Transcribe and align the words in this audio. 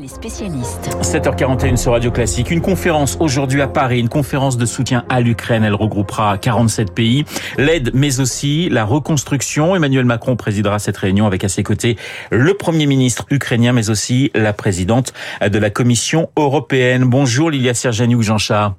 les 0.00 0.08
spécialistes. 0.08 0.90
7h41 1.02 1.76
sur 1.76 1.92
Radio 1.92 2.10
Classique. 2.10 2.50
Une 2.50 2.60
conférence 2.60 3.16
aujourd'hui 3.20 3.60
à 3.62 3.68
Paris, 3.68 3.98
une 3.98 4.08
conférence 4.08 4.56
de 4.56 4.64
soutien 4.64 5.04
à 5.08 5.20
l'Ukraine. 5.20 5.64
Elle 5.64 5.74
regroupera 5.74 6.38
47 6.38 6.92
pays. 6.92 7.24
L'aide, 7.56 7.90
mais 7.94 8.20
aussi 8.20 8.68
la 8.68 8.84
reconstruction. 8.84 9.74
Emmanuel 9.74 10.04
Macron 10.04 10.36
présidera 10.36 10.78
cette 10.78 10.96
réunion 10.96 11.26
avec 11.26 11.42
à 11.42 11.48
ses 11.48 11.62
côtés 11.62 11.96
le 12.30 12.54
Premier 12.54 12.86
ministre 12.86 13.26
ukrainien, 13.30 13.72
mais 13.72 13.90
aussi 13.90 14.30
la 14.34 14.52
présidente 14.52 15.12
de 15.40 15.58
la 15.58 15.70
Commission 15.70 16.30
européenne. 16.36 17.04
Bonjour 17.04 17.50
Lilia 17.50 17.74
Sergeniuk, 17.74 18.22
Jean 18.22 18.38
Chat. 18.38 18.74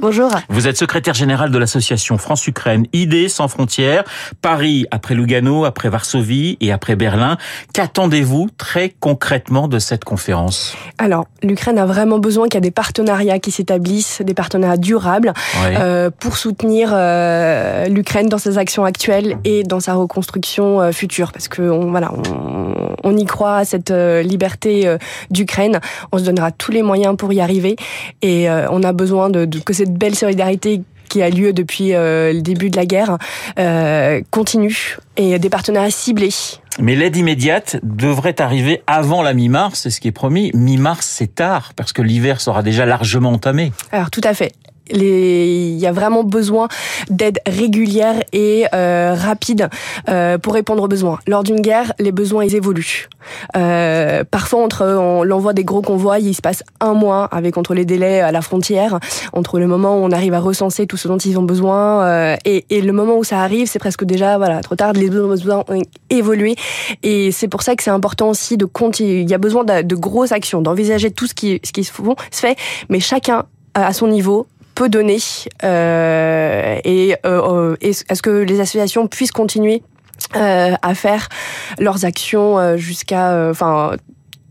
Bonjour. 0.00 0.30
Vous 0.48 0.66
êtes 0.66 0.76
secrétaire 0.76 1.14
général 1.14 1.50
de 1.50 1.58
l'association 1.58 2.18
France-Ukraine 2.18 2.86
Idées 2.92 3.28
sans 3.28 3.46
frontières. 3.48 4.04
Paris 4.42 4.86
après 4.90 5.14
Lugano, 5.14 5.64
après 5.64 5.88
Varsovie 5.90 6.56
et 6.60 6.72
après 6.72 6.96
Berlin. 6.96 7.36
Qu'attendez-vous 7.72 8.48
très 8.56 8.94
concrètement 9.00 9.68
de 9.68 9.78
cette 9.78 10.04
conférence? 10.04 10.74
Alors, 10.98 11.26
l'Ukraine 11.42 11.78
a 11.78 11.86
vraiment 11.86 12.18
besoin 12.18 12.48
qu'il 12.48 12.54
y 12.54 12.58
ait 12.58 12.60
des 12.62 12.70
partenariats 12.70 13.38
qui 13.38 13.50
s'établissent, 13.50 14.22
des 14.22 14.34
partenariats 14.34 14.76
durables, 14.76 15.32
euh, 15.64 16.10
pour 16.10 16.36
soutenir 16.36 16.90
euh, 16.92 17.84
l'Ukraine 17.86 18.28
dans 18.28 18.38
ses 18.38 18.58
actions 18.58 18.84
actuelles 18.84 19.36
et 19.44 19.62
dans 19.62 19.80
sa 19.80 19.94
reconstruction 19.94 20.80
euh, 20.80 20.92
future. 20.92 21.32
Parce 21.32 21.48
que 21.48 21.62
on, 21.62 21.90
voilà, 21.90 22.12
on, 22.12 22.84
on 23.04 23.16
y 23.16 23.24
croit 23.24 23.56
à 23.58 23.64
cette 23.64 23.90
liberté 23.90 24.96
d'Ukraine. 25.30 25.80
On 26.12 26.18
se 26.18 26.24
donnera 26.24 26.50
tous 26.50 26.72
les 26.72 26.82
moyens 26.82 27.16
pour 27.16 27.32
y 27.32 27.40
arriver. 27.40 27.76
Et 28.22 28.48
on 28.48 28.82
a 28.82 28.92
besoin 28.92 29.30
de, 29.30 29.44
de- 29.44 29.65
que 29.66 29.74
cette 29.74 29.92
belle 29.92 30.14
solidarité 30.14 30.80
qui 31.10 31.22
a 31.22 31.28
lieu 31.28 31.52
depuis 31.52 31.94
euh, 31.94 32.32
le 32.32 32.40
début 32.40 32.70
de 32.70 32.76
la 32.76 32.86
guerre 32.86 33.18
euh, 33.58 34.22
continue 34.30 34.96
et 35.16 35.38
des 35.38 35.50
partenariats 35.50 35.90
ciblés. 35.90 36.30
Mais 36.78 36.94
l'aide 36.94 37.16
immédiate 37.16 37.78
devrait 37.82 38.40
arriver 38.40 38.82
avant 38.86 39.22
la 39.22 39.34
mi-mars, 39.34 39.80
c'est 39.82 39.90
ce 39.90 40.00
qui 40.00 40.08
est 40.08 40.12
promis. 40.12 40.50
Mi-mars, 40.54 41.06
c'est 41.06 41.34
tard, 41.34 41.72
parce 41.74 41.92
que 41.92 42.02
l'hiver 42.02 42.40
sera 42.40 42.62
déjà 42.62 42.86
largement 42.86 43.32
entamé. 43.32 43.72
Alors 43.92 44.10
tout 44.10 44.20
à 44.24 44.34
fait. 44.34 44.52
Il 44.90 45.76
y 45.78 45.86
a 45.86 45.92
vraiment 45.92 46.24
besoin 46.24 46.68
d'aide 47.10 47.38
régulière 47.46 48.22
et 48.32 48.66
euh, 48.74 49.14
rapide 49.16 49.68
euh, 50.08 50.38
pour 50.38 50.54
répondre 50.54 50.82
aux 50.82 50.88
besoins. 50.88 51.18
Lors 51.26 51.42
d'une 51.42 51.60
guerre, 51.60 51.92
les 51.98 52.12
besoins 52.12 52.44
ils 52.44 52.54
évoluent. 52.54 53.08
Euh, 53.56 54.22
parfois, 54.30 54.62
entre 54.62 54.86
on- 54.86 55.22
l'envoi 55.24 55.52
des 55.52 55.64
gros 55.64 55.82
convois, 55.82 56.18
il 56.18 56.34
se 56.34 56.40
passe 56.42 56.62
un 56.80 56.94
mois 56.94 57.24
avec 57.26 57.56
entre 57.58 57.74
les 57.74 57.84
délais 57.84 58.20
à 58.20 58.32
la 58.32 58.42
frontière, 58.42 58.98
entre 59.32 59.58
le 59.58 59.66
moment 59.66 59.96
où 59.98 60.04
on 60.04 60.12
arrive 60.12 60.34
à 60.34 60.40
recenser 60.40 60.86
tout 60.86 60.96
ce 60.96 61.08
dont 61.08 61.18
ils 61.18 61.38
ont 61.38 61.42
besoin 61.42 62.04
euh, 62.04 62.36
et, 62.44 62.64
et 62.70 62.80
le 62.80 62.92
moment 62.92 63.16
où 63.16 63.24
ça 63.24 63.40
arrive, 63.40 63.66
c'est 63.68 63.78
presque 63.78 64.04
déjà 64.04 64.38
voilà 64.38 64.60
trop 64.60 64.76
tard. 64.76 64.92
Les 64.92 65.10
besoins 65.10 65.64
ont 65.68 65.82
évolué 66.10 66.54
et 67.02 67.32
c'est 67.32 67.48
pour 67.48 67.62
ça 67.62 67.74
que 67.76 67.82
c'est 67.82 67.90
important 67.90 68.30
aussi 68.30 68.56
de 68.56 68.64
continuer. 68.64 69.22
Il 69.22 69.30
y 69.30 69.34
a 69.34 69.38
besoin 69.38 69.64
de, 69.64 69.82
de 69.82 69.94
grosses 69.96 70.32
actions, 70.32 70.62
d'envisager 70.62 71.10
tout 71.10 71.26
ce 71.26 71.34
qui 71.34 71.60
ce 71.64 71.72
qui 71.72 71.84
se 71.84 71.92
font- 71.92 72.16
se 72.30 72.40
fait, 72.40 72.56
mais 72.88 73.00
chacun 73.00 73.44
à 73.74 73.92
son 73.92 74.06
niveau 74.08 74.46
peut 74.76 74.88
donner 74.88 75.18
euh, 75.64 76.78
et 76.84 77.16
euh, 77.26 77.72
euh, 77.72 77.76
est-ce 77.80 78.22
que 78.22 78.30
les 78.30 78.60
associations 78.60 79.08
puissent 79.08 79.32
continuer 79.32 79.82
euh, 80.36 80.72
à 80.80 80.94
faire 80.94 81.28
leurs 81.78 82.04
actions 82.04 82.58
euh, 82.58 82.76
jusqu'à 82.76 83.32
euh, 83.32 83.50
enfin 83.50 83.92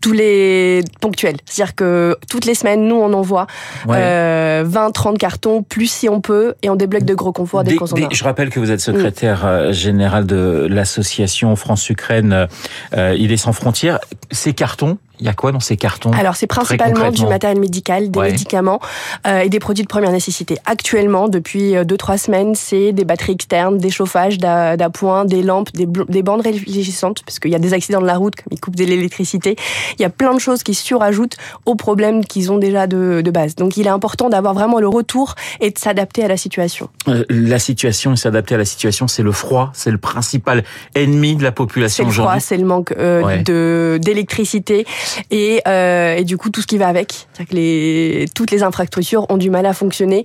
tous 0.01 0.11
les 0.11 0.83
ponctuels. 1.01 1.37
C'est-à-dire 1.45 1.73
que 1.73 2.15
toutes 2.29 2.45
les 2.45 2.53
semaines, 2.53 2.87
nous, 2.87 2.95
on 2.95 3.11
envoie 3.13 3.47
Ouais. 3.87 3.97
euh, 3.99 4.63
20, 4.63 4.91
30 4.91 5.17
cartons, 5.17 5.63
plus 5.63 5.87
si 5.89 6.07
on 6.09 6.21
peut, 6.21 6.53
et 6.61 6.69
on 6.69 6.75
débloque 6.75 7.05
de 7.05 7.15
gros 7.15 7.31
convois 7.31 7.63
dès 7.63 7.71
Dès- 7.71 7.77
qu'on 7.77 7.87
s'en 7.87 7.95
dès- 7.95 8.05
a. 8.05 8.09
je 8.11 8.23
rappelle 8.23 8.51
que 8.51 8.59
vous 8.59 8.69
êtes 8.69 8.81
secrétaire 8.81 9.47
euh, 9.47 9.71
général 9.71 10.27
de 10.27 10.67
l'association 10.69 11.55
France-Ukraine 11.55 12.47
euh, 12.95 13.15
Idées 13.17 13.37
sans 13.37 13.51
frontières. 13.51 13.97
Ces 14.29 14.53
cartons, 14.53 14.99
il 15.19 15.25
y 15.25 15.29
a 15.29 15.33
quoi 15.33 15.51
dans 15.51 15.59
ces 15.59 15.77
cartons 15.77 16.11
Alors, 16.11 16.35
c'est 16.35 16.47
principalement 16.47 17.11
du 17.11 17.25
matériel 17.25 17.59
médical, 17.59 18.11
des 18.11 18.19
Ouais. 18.19 18.31
médicaments 18.31 18.79
euh, 19.27 19.39
et 19.41 19.49
des 19.49 19.59
produits 19.59 19.83
de 19.83 19.87
première 19.87 20.11
nécessité. 20.11 20.57
Actuellement, 20.65 21.27
depuis 21.29 21.73
2-3 21.75 22.17
semaines, 22.17 22.55
c'est 22.55 22.91
des 22.91 23.05
batteries 23.05 23.33
externes, 23.33 23.77
des 23.77 23.89
chauffages 23.89 24.37
d'a- 24.37 24.77
d'appoint, 24.77 25.25
des 25.25 25.41
lampes, 25.43 25.69
des, 25.73 25.85
bandes 26.23 26.41
réfléchissantes, 26.41 27.21
parce 27.25 27.39
qu'il 27.39 27.51
y 27.51 27.55
a 27.55 27.59
des 27.59 27.73
accidents 27.73 28.01
de 28.01 28.05
la 28.07 28.17
route, 28.17 28.35
comme 28.35 28.47
ils 28.51 28.59
coupent 28.59 28.75
de 28.75 28.83
l'électricité. 28.85 29.55
Il 29.97 30.01
y 30.01 30.05
a 30.05 30.09
plein 30.09 30.33
de 30.33 30.39
choses 30.39 30.63
qui 30.63 30.73
surajoutent 30.73 31.37
aux 31.65 31.75
problèmes 31.75 32.25
qu'ils 32.25 32.51
ont 32.51 32.57
déjà 32.57 32.87
de, 32.87 33.21
de 33.23 33.31
base. 33.31 33.55
Donc, 33.55 33.77
il 33.77 33.85
est 33.87 33.89
important 33.89 34.29
d'avoir 34.29 34.53
vraiment 34.53 34.79
le 34.79 34.87
retour 34.87 35.35
et 35.61 35.69
de 35.71 35.77
s'adapter 35.77 36.23
à 36.23 36.27
la 36.27 36.37
situation. 36.37 36.89
Euh, 37.07 37.23
La 37.29 37.59
situation 37.59 38.13
et 38.13 38.15
s'adapter 38.17 38.55
à 38.55 38.57
la 38.57 38.65
situation, 38.65 39.07
c'est 39.07 39.23
le 39.23 39.31
froid, 39.31 39.71
c'est 39.73 39.91
le 39.91 39.97
principal 39.97 40.63
ennemi 40.95 41.35
de 41.35 41.43
la 41.43 41.49
C'est 41.49 41.55
population 41.55 42.05
le 42.05 42.11
froid, 42.11 42.25
aujourd'hui. 42.25 42.41
c'est 42.47 42.57
le 42.57 42.65
manque 42.65 42.91
euh, 42.97 43.21
Ouais. 43.23 43.43
de 43.43 43.99
d'électricité 44.01 44.85
et, 45.31 45.61
euh, 45.67 46.15
et 46.15 46.23
du 46.23 46.37
coup 46.37 46.49
tout 46.49 46.61
ce 46.61 46.67
qui 46.67 46.77
va 46.77 46.87
avec. 46.87 47.13
C'est-à-dire 47.33 47.49
que 47.51 47.55
les, 47.55 48.25
toutes 48.35 48.51
les 48.51 48.63
infrastructures 48.63 49.25
ont 49.29 49.37
du 49.37 49.49
mal 49.49 49.65
à 49.65 49.73
fonctionner 49.73 50.23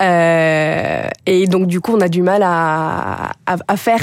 euh, 0.00 1.02
et 1.26 1.46
donc 1.46 1.66
du 1.66 1.80
coup 1.80 1.94
on 1.96 2.00
a 2.00 2.08
du 2.08 2.22
mal 2.22 2.42
à, 2.42 3.32
à, 3.46 3.56
à 3.68 3.76
faire, 3.76 4.00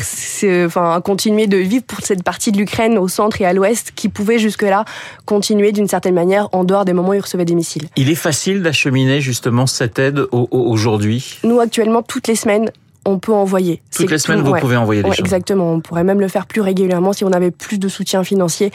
enfin 0.66 0.96
à 0.96 1.02
continuer 1.02 1.48
de 1.48 1.58
vivre 1.58 1.84
pour 1.86 2.00
cette 2.02 2.24
partie 2.24 2.52
de 2.52 2.58
l'Ukraine 2.58 2.98
au 2.98 3.08
centre 3.08 3.42
et 3.42 3.46
à 3.46 3.54
l'ouest 3.54 3.92
qui 3.96 4.10
pouvait 4.10 4.40
jusque-là 4.40 4.86
continuer 5.26 5.72
d'une 5.72 5.88
certaine 5.88 6.16
manière 6.16 6.50
en 6.52 6.64
dehors 6.64 6.86
des 6.86 6.94
moments 6.94 7.10
où 7.10 7.14
ils 7.16 7.20
recevaient 7.22 7.46
des 7.46 7.56
missiles. 7.56 7.88
Il 7.96 8.10
est 8.10 8.16
facile 8.16 8.62
d'acheminer 8.62 9.22
justement 9.22 9.68
cette 9.68 10.00
aide 10.00 10.20
au- 10.32 10.48
au- 10.52 10.72
aujourd'hui? 10.72 11.40
Nous 11.44 11.60
actuellement 11.60 12.02
toutes 12.02 12.28
les 12.28 12.36
semaines 12.36 12.72
on 13.08 13.20
peut 13.20 13.34
envoyer. 13.34 13.82
Toutes 13.92 14.06
C'est 14.08 14.12
les 14.12 14.18
semaines, 14.20 14.40
tout- 14.42 14.46
vous 14.48 14.52
ouais. 14.52 14.60
pouvez 14.60 14.78
envoyer 14.78 15.02
des 15.02 15.10
Ouais, 15.10 15.16
choses. 15.16 15.26
exactement. 15.26 15.72
On 15.74 15.80
pourrait 15.80 16.04
même 16.04 16.20
le 16.20 16.28
faire 16.28 16.46
plus 16.46 16.62
régulièrement 16.62 17.14
si 17.14 17.24
on 17.26 17.32
avait 17.32 17.52
plus 17.52 17.80
de 17.80 17.88
soutien 17.88 18.24
financier 18.24 18.72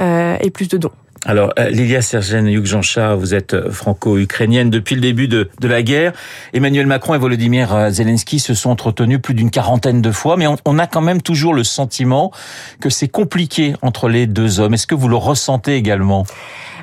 euh, 0.00 0.36
et 0.40 0.50
plus 0.50 0.68
de 0.68 0.76
dons. 0.78 0.92
Alors, 1.26 1.52
euh, 1.58 1.68
Lilia 1.68 2.00
Sergeniuk 2.00 2.64
Jancha, 2.64 3.14
vous 3.14 3.34
êtes 3.34 3.52
euh, 3.52 3.70
franco-ukrainienne 3.70 4.70
depuis 4.70 4.94
le 4.94 5.02
début 5.02 5.28
de, 5.28 5.50
de 5.60 5.68
la 5.68 5.82
guerre. 5.82 6.12
Emmanuel 6.54 6.86
Macron 6.86 7.14
et 7.14 7.18
Volodymyr 7.18 7.90
Zelensky 7.90 8.38
se 8.38 8.54
sont 8.54 8.70
entretenus 8.70 9.20
plus 9.20 9.34
d'une 9.34 9.50
quarantaine 9.50 10.00
de 10.00 10.10
fois, 10.12 10.38
mais 10.38 10.46
on, 10.46 10.56
on 10.64 10.78
a 10.78 10.86
quand 10.86 11.02
même 11.02 11.20
toujours 11.20 11.52
le 11.52 11.62
sentiment 11.62 12.32
que 12.80 12.88
c'est 12.88 13.08
compliqué 13.08 13.74
entre 13.82 14.08
les 14.08 14.26
deux 14.26 14.60
hommes. 14.60 14.72
Est-ce 14.72 14.86
que 14.86 14.94
vous 14.94 15.08
le 15.08 15.16
ressentez 15.16 15.74
également? 15.76 16.24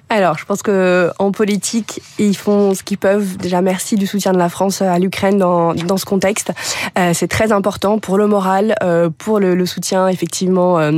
Alors, 0.09 0.37
je 0.37 0.45
pense 0.45 0.61
que 0.61 1.11
en 1.19 1.31
politique, 1.31 2.01
ils 2.17 2.35
font 2.35 2.73
ce 2.73 2.83
qu'ils 2.83 2.97
peuvent. 2.97 3.35
Déjà, 3.37 3.61
merci 3.61 3.95
du 3.95 4.07
soutien 4.07 4.31
de 4.31 4.37
la 4.37 4.47
France 4.47 4.81
à 4.81 4.97
l'Ukraine 4.99 5.37
dans, 5.37 5.73
dans 5.73 5.97
ce 5.97 6.05
contexte. 6.05 6.53
Euh, 6.97 7.11
c'est 7.13 7.27
très 7.27 7.51
important 7.51 7.99
pour 7.99 8.17
le 8.17 8.25
moral, 8.27 8.75
euh, 8.83 9.09
pour 9.09 9.39
le, 9.39 9.65
soutien 9.65 10.07
effectivement. 10.07 10.79
euh, 10.79 10.91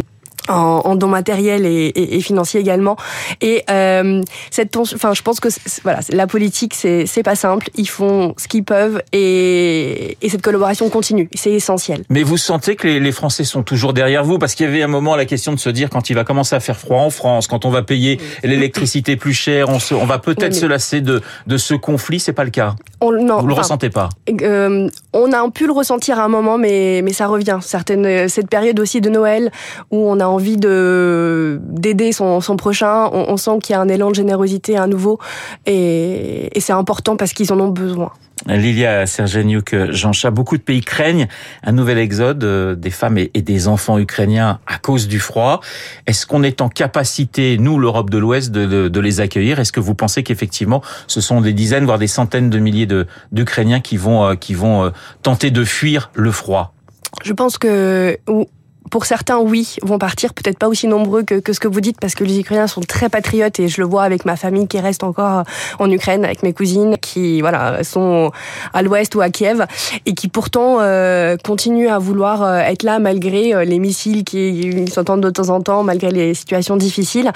en, 0.49 0.81
en 0.83 0.95
dons 0.95 1.07
matériels 1.07 1.65
et, 1.65 1.85
et, 1.87 2.17
et 2.17 2.21
financiers 2.21 2.59
également. 2.59 2.97
Et 3.41 3.63
euh, 3.69 4.21
cette 4.51 4.71
tension, 4.71 4.95
enfin, 4.95 5.13
je 5.13 5.21
pense 5.21 5.39
que 5.39 5.49
voilà, 5.83 5.99
la 6.11 6.27
politique, 6.27 6.73
c'est 6.73 7.05
c'est 7.05 7.23
pas 7.23 7.35
simple. 7.35 7.69
Ils 7.75 7.87
font 7.89 8.33
ce 8.37 8.47
qu'ils 8.47 8.63
peuvent 8.63 9.01
et, 9.13 10.17
et 10.21 10.29
cette 10.29 10.41
collaboration 10.41 10.89
continue. 10.89 11.29
C'est 11.35 11.51
essentiel. 11.51 12.03
Mais 12.09 12.23
vous 12.23 12.37
sentez 12.37 12.75
que 12.75 12.87
les, 12.87 12.99
les 12.99 13.11
Français 13.11 13.43
sont 13.43 13.63
toujours 13.63 13.93
derrière 13.93 14.23
vous? 14.23 14.39
Parce 14.39 14.55
qu'il 14.55 14.65
y 14.65 14.69
avait 14.69 14.83
un 14.83 14.87
moment 14.87 15.15
la 15.15 15.25
question 15.25 15.53
de 15.53 15.59
se 15.59 15.69
dire 15.69 15.89
quand 15.89 16.09
il 16.09 16.13
va 16.13 16.23
commencer 16.23 16.55
à 16.55 16.59
faire 16.59 16.77
froid 16.77 17.01
en 17.01 17.09
France, 17.09 17.47
quand 17.47 17.65
on 17.65 17.69
va 17.69 17.83
payer 17.83 18.19
l'électricité 18.43 19.15
plus 19.15 19.33
cher, 19.33 19.69
on, 19.69 19.79
se, 19.79 19.93
on 19.93 20.05
va 20.05 20.19
peut-être 20.19 20.53
Oui, 20.53 20.59
se 20.59 20.65
lasser 20.65 21.01
de, 21.01 21.21
de 21.47 21.57
ce 21.57 21.73
conflit. 21.73 22.19
C'est 22.19 22.33
pas 22.33 22.43
le 22.43 22.49
cas. 22.49 22.75
On, 23.01 23.11
non, 23.11 23.39
Vous 23.39 23.47
le 23.47 23.53
enfin, 23.53 23.61
ressentez 23.61 23.89
pas? 23.89 24.09
Euh, 24.41 24.89
on 25.13 25.31
a 25.31 25.49
pu 25.51 25.65
le 25.65 25.73
ressentir 25.73 26.19
à 26.19 26.23
un 26.23 26.27
moment, 26.27 26.57
mais, 26.57 27.01
mais 27.03 27.13
ça 27.13 27.27
revient. 27.27 27.59
Certaines, 27.61 28.27
cette 28.29 28.49
période 28.49 28.79
aussi 28.79 29.01
de 29.01 29.09
Noël 29.09 29.51
où 29.91 30.09
on 30.09 30.19
a 30.19 30.25
envie 30.25 30.38
de 30.57 31.59
d'aider 31.63 32.11
son, 32.11 32.41
son 32.41 32.55
prochain, 32.57 33.09
on, 33.11 33.25
on 33.29 33.37
sent 33.37 33.59
qu'il 33.61 33.73
y 33.73 33.75
a 33.75 33.81
un 33.81 33.89
élan 33.89 34.09
de 34.09 34.15
générosité 34.15 34.77
à 34.77 34.87
nouveau, 34.87 35.19
et, 35.65 36.55
et 36.55 36.59
c'est 36.59 36.73
important 36.73 37.15
parce 37.17 37.33
qu'ils 37.33 37.51
en 37.53 37.59
ont 37.59 37.69
besoin. 37.69 38.11
Lilia 38.47 39.05
Sergeniuk, 39.05 39.75
Jean 39.91 40.13
Chat, 40.13 40.31
beaucoup 40.31 40.55
de 40.55 40.61
pays 40.61 40.79
craignent 40.79 41.27
un 41.61 41.73
nouvel 41.73 41.97
exode 41.97 42.41
euh, 42.45 42.73
des 42.73 42.89
femmes 42.89 43.17
et 43.17 43.41
des 43.41 43.67
enfants 43.67 43.99
ukrainiens 43.99 44.59
à 44.65 44.77
cause 44.77 45.09
du 45.09 45.19
froid. 45.19 45.59
Est-ce 46.07 46.25
qu'on 46.25 46.41
est 46.43 46.61
en 46.61 46.69
capacité, 46.69 47.57
nous, 47.57 47.77
l'Europe 47.77 48.09
de 48.09 48.17
l'Ouest, 48.17 48.51
de, 48.51 48.65
de- 48.65 48.87
de 48.87 48.99
les 49.01 49.19
accueillir? 49.19 49.59
Est-ce 49.59 49.73
que 49.73 49.81
vous 49.81 49.93
pensez 49.93 50.23
qu'effectivement, 50.23 50.81
ce 51.07 51.19
sont 51.19 51.41
des 51.41 51.51
dizaines, 51.51 51.83
voire 51.83 51.99
des 51.99 52.07
centaines 52.07 52.49
de 52.49 52.59
milliers 52.59 52.85
de- 52.85 53.07
d'Ukrainiens 53.33 53.81
qui 53.81 53.97
vont, 53.97 54.23
euh, 54.25 54.35
qui 54.35 54.53
vont 54.53 54.85
euh, 54.85 54.89
tenter 55.21 55.51
de 55.51 55.65
fuir 55.65 56.09
le 56.13 56.31
froid? 56.31 56.73
Je 57.25 57.33
pense 57.33 57.57
que 57.57 58.17
pour 58.89 59.05
certains, 59.05 59.37
oui, 59.39 59.75
vont 59.83 59.99
partir, 59.99 60.33
peut-être 60.33 60.57
pas 60.57 60.67
aussi 60.67 60.87
nombreux 60.87 61.23
que, 61.23 61.35
que 61.35 61.53
ce 61.53 61.59
que 61.59 61.67
vous 61.67 61.81
dites, 61.81 61.99
parce 61.99 62.15
que 62.15 62.23
les 62.23 62.39
Ukrainiens 62.39 62.67
sont 62.67 62.81
très 62.81 63.09
patriotes 63.09 63.59
et 63.59 63.67
je 63.67 63.81
le 63.81 63.87
vois 63.87 64.03
avec 64.03 64.25
ma 64.25 64.35
famille 64.35 64.67
qui 64.67 64.79
reste 64.79 65.03
encore 65.03 65.43
en 65.77 65.91
Ukraine, 65.91 66.25
avec 66.25 66.43
mes 66.43 66.53
cousines 66.53 66.97
qui 66.97 67.41
voilà 67.41 67.83
sont 67.83 68.31
à 68.73 68.81
l'ouest 68.81 69.13
ou 69.15 69.21
à 69.21 69.29
Kiev 69.29 69.65
et 70.05 70.13
qui 70.13 70.27
pourtant 70.27 70.77
euh, 70.79 71.37
continuent 71.43 71.89
à 71.89 71.99
vouloir 71.99 72.43
euh, 72.43 72.59
être 72.59 72.83
là 72.83 72.99
malgré 72.99 73.53
euh, 73.53 73.63
les 73.63 73.79
missiles 73.79 74.23
qui 74.23 74.87
s'entendent 74.87 75.23
de 75.23 75.29
temps 75.29 75.49
en 75.49 75.61
temps, 75.61 75.83
malgré 75.83 76.11
les 76.11 76.33
situations 76.33 76.77
difficiles. 76.77 77.31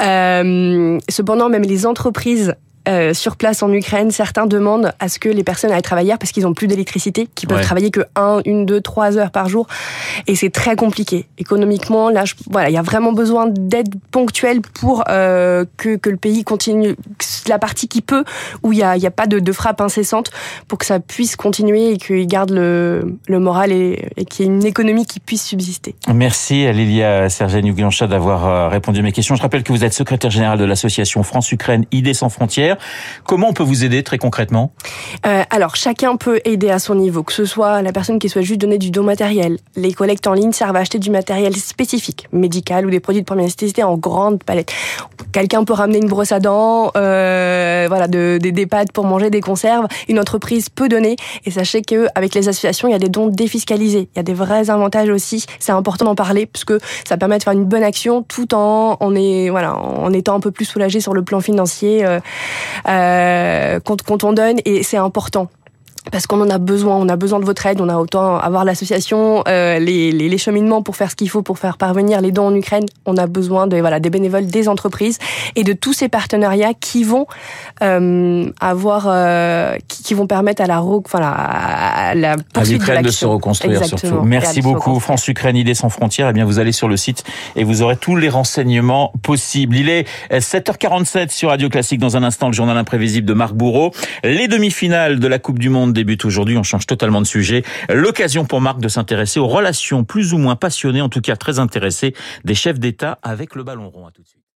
Euh, 0.00 0.98
cependant, 1.08 1.48
même 1.48 1.62
les 1.62 1.86
entreprises 1.86 2.54
euh, 2.88 3.14
sur 3.14 3.36
place 3.36 3.62
en 3.62 3.72
Ukraine, 3.72 4.10
certains 4.10 4.46
demandent 4.46 4.92
à 4.98 5.08
ce 5.08 5.18
que 5.18 5.28
les 5.28 5.44
personnes 5.44 5.70
aillent 5.72 5.82
travailler 5.82 6.14
parce 6.18 6.32
qu'ils 6.32 6.46
ont 6.46 6.54
plus 6.54 6.66
d'électricité, 6.66 7.28
qu'ils 7.34 7.48
peuvent 7.48 7.62
travailler 7.62 7.90
que 7.90 8.00
1, 8.16 8.42
1, 8.46 8.64
2, 8.64 8.80
3 8.80 9.18
heures 9.18 9.30
par 9.30 9.48
jour. 9.48 9.66
Et 10.26 10.34
c'est 10.34 10.50
très 10.50 10.76
compliqué. 10.76 11.26
Économiquement, 11.38 12.10
là, 12.10 12.24
voilà, 12.50 12.70
il 12.70 12.72
y 12.72 12.78
a 12.78 12.82
vraiment 12.82 13.12
besoin 13.12 13.46
d'aide 13.48 13.94
ponctuelle 14.10 14.60
pour 14.60 15.04
euh, 15.08 15.64
que, 15.76 15.96
que 15.96 16.10
le 16.10 16.16
pays 16.16 16.44
continue 16.44 16.96
la 17.48 17.58
partie 17.58 17.88
qui 17.88 18.02
peut, 18.02 18.24
où 18.62 18.72
il 18.72 18.76
n'y 18.76 18.82
a, 18.82 18.96
y 18.96 19.06
a 19.06 19.10
pas 19.10 19.26
de, 19.26 19.38
de 19.38 19.52
frappe 19.52 19.80
incessante, 19.80 20.30
pour 20.68 20.78
que 20.78 20.86
ça 20.86 21.00
puisse 21.00 21.36
continuer 21.36 21.92
et 21.92 21.96
qu'il 21.98 22.26
garde 22.26 22.50
le, 22.50 23.16
le 23.28 23.38
moral 23.38 23.72
et, 23.72 24.08
et 24.16 24.24
qu'il 24.24 24.46
y 24.46 24.48
ait 24.48 24.52
une 24.52 24.66
économie 24.66 25.06
qui 25.06 25.20
puisse 25.20 25.44
subsister. 25.44 25.94
Merci 26.12 26.66
à 26.66 26.72
Lilia 26.72 27.28
Sergei 27.28 27.62
Guiancha 27.62 28.06
d'avoir 28.06 28.46
euh, 28.46 28.68
répondu 28.68 29.00
à 29.00 29.02
mes 29.02 29.12
questions. 29.12 29.34
Je 29.34 29.42
rappelle 29.42 29.62
que 29.62 29.72
vous 29.72 29.84
êtes 29.84 29.92
secrétaire 29.92 30.30
général 30.30 30.58
de 30.58 30.64
l'association 30.64 31.22
France-Ukraine 31.22 31.86
Idées 31.92 32.14
sans 32.14 32.28
frontières. 32.28 32.71
Comment 33.26 33.48
on 33.48 33.52
peut 33.52 33.62
vous 33.62 33.84
aider 33.84 34.02
très 34.02 34.18
concrètement 34.18 34.72
euh, 35.26 35.42
Alors, 35.50 35.76
chacun 35.76 36.16
peut 36.16 36.40
aider 36.44 36.70
à 36.70 36.78
son 36.78 36.94
niveau, 36.94 37.22
que 37.22 37.32
ce 37.32 37.44
soit 37.44 37.82
la 37.82 37.92
personne 37.92 38.18
qui 38.18 38.28
souhaite 38.28 38.44
juste 38.44 38.60
donner 38.60 38.78
du 38.78 38.90
don 38.90 39.02
matériel. 39.02 39.58
Les 39.76 39.92
collectes 39.92 40.26
en 40.26 40.34
ligne 40.34 40.52
servent 40.52 40.76
à 40.76 40.80
acheter 40.80 40.98
du 40.98 41.10
matériel 41.10 41.56
spécifique, 41.56 42.28
médical 42.32 42.86
ou 42.86 42.90
des 42.90 43.00
produits 43.00 43.22
de 43.22 43.26
première 43.26 43.44
nécessité 43.44 43.82
en 43.82 43.96
grande 43.96 44.42
palette. 44.44 44.72
Quelqu'un 45.32 45.64
peut 45.64 45.72
ramener 45.72 45.98
une 45.98 46.08
brosse 46.08 46.32
à 46.32 46.40
dents, 46.40 46.90
euh, 46.96 47.86
voilà, 47.88 48.08
de, 48.08 48.38
des, 48.40 48.52
des 48.52 48.66
pâtes 48.66 48.92
pour 48.92 49.04
manger, 49.04 49.30
des 49.30 49.40
conserves. 49.40 49.86
Une 50.08 50.18
entreprise 50.18 50.68
peut 50.68 50.88
donner. 50.88 51.16
Et 51.44 51.50
sachez 51.50 51.82
qu'avec 51.82 52.34
les 52.34 52.48
associations, 52.48 52.88
il 52.88 52.92
y 52.92 52.94
a 52.94 52.98
des 52.98 53.08
dons 53.08 53.28
défiscalisés. 53.28 54.08
Il 54.14 54.18
y 54.18 54.20
a 54.20 54.22
des 54.22 54.34
vrais 54.34 54.70
avantages 54.70 55.08
aussi. 55.08 55.44
C'est 55.58 55.72
important 55.72 56.04
d'en 56.04 56.14
parler 56.14 56.46
puisque 56.46 56.74
ça 57.06 57.16
permet 57.16 57.38
de 57.38 57.42
faire 57.42 57.52
une 57.52 57.64
bonne 57.64 57.82
action 57.82 58.22
tout 58.22 58.54
en, 58.54 58.96
on 59.00 59.14
est, 59.14 59.50
voilà, 59.50 59.76
en 59.76 60.12
étant 60.12 60.34
un 60.34 60.40
peu 60.40 60.50
plus 60.50 60.64
soulagé 60.64 61.00
sur 61.00 61.14
le 61.14 61.22
plan 61.22 61.40
financier 61.40 62.04
euh, 62.04 62.20
euh, 62.88 63.80
quand, 63.84 64.02
quand 64.02 64.24
on 64.24 64.32
donne. 64.32 64.58
Et 64.64 64.82
c'est 64.82 64.96
important 64.96 65.48
parce 66.10 66.26
qu'on 66.26 66.40
en 66.40 66.50
a 66.50 66.58
besoin, 66.58 66.96
on 66.96 67.08
a 67.08 67.16
besoin 67.16 67.38
de 67.38 67.44
votre 67.44 67.64
aide, 67.66 67.80
on 67.80 67.88
a 67.88 67.96
autant 67.96 68.36
avoir 68.36 68.64
l'association, 68.64 69.44
euh, 69.46 69.78
les, 69.78 70.10
les, 70.10 70.28
les, 70.28 70.38
cheminements 70.38 70.82
pour 70.82 70.96
faire 70.96 71.10
ce 71.10 71.16
qu'il 71.16 71.30
faut 71.30 71.42
pour 71.42 71.58
faire 71.58 71.76
parvenir 71.76 72.20
les 72.20 72.32
dons 72.32 72.46
en 72.46 72.54
Ukraine, 72.54 72.86
on 73.06 73.16
a 73.16 73.26
besoin 73.26 73.68
de 73.68 73.78
voilà 73.78 74.00
des 74.00 74.10
bénévoles, 74.10 74.46
des 74.46 74.68
entreprises 74.68 75.18
et 75.54 75.62
de 75.62 75.72
tous 75.72 75.92
ces 75.92 76.08
partenariats 76.08 76.74
qui 76.74 77.04
vont 77.04 77.26
euh, 77.82 78.50
avoir, 78.60 79.04
euh, 79.06 79.76
qui, 79.86 80.02
qui, 80.02 80.14
vont 80.14 80.26
permettre 80.26 80.62
à 80.62 80.66
la, 80.66 80.82
enfin, 80.82 81.20
la, 81.92 82.14
la 82.14 82.36
poursuite 82.36 82.88
à 82.88 82.98
de, 82.98 83.06
de, 83.06 83.10
se 83.10 83.26
reconstruire 83.26 83.82
Exactement. 83.82 84.12
surtout. 84.12 84.26
Merci 84.26 84.62
beaucoup 84.62 84.98
France 85.00 85.26
Ukraine 85.28 85.56
Idées 85.56 85.74
sans 85.74 85.88
frontières. 85.88 86.28
Eh 86.28 86.32
bien 86.32 86.44
vous 86.44 86.58
allez 86.58 86.72
sur 86.72 86.88
le 86.88 86.96
site 86.96 87.24
et 87.56 87.64
vous 87.64 87.82
aurez 87.82 87.96
tous 87.96 88.16
les 88.16 88.28
renseignements 88.28 89.12
possibles. 89.22 89.76
Il 89.76 89.88
est 89.88 90.06
7h47 90.30 91.30
sur 91.30 91.50
Radio 91.50 91.68
Classique 91.68 92.00
dans 92.00 92.16
un 92.16 92.22
instant 92.22 92.48
le 92.48 92.52
journal 92.52 92.76
imprévisible 92.76 93.26
de 93.26 93.34
Marc 93.34 93.54
Bourreau. 93.54 93.92
Les 94.24 94.48
demi-finales 94.48 95.18
de 95.18 95.26
la 95.26 95.38
Coupe 95.38 95.58
du 95.58 95.68
Monde 95.68 95.92
débute 95.92 96.24
aujourd'hui. 96.24 96.56
On 96.56 96.62
change 96.62 96.86
totalement 96.86 97.20
de 97.20 97.26
sujet. 97.26 97.62
L'occasion 97.88 98.44
pour 98.44 98.60
Marc 98.60 98.80
de 98.80 98.88
s'intéresser 98.88 99.40
aux 99.40 99.48
relations 99.48 100.04
plus 100.04 100.32
ou 100.32 100.38
moins 100.38 100.56
passionnées, 100.56 101.02
en 101.02 101.08
tout 101.08 101.20
cas 101.20 101.36
très 101.36 101.58
intéressées, 101.58 102.14
des 102.44 102.54
chefs 102.54 102.78
d'État 102.78 103.18
avec 103.22 103.54
le 103.54 103.64
ballon 103.64 103.90
rond. 103.90 104.06
À 104.06 104.10
tout 104.10 104.22
de 104.22 104.28
suite. 104.28 104.41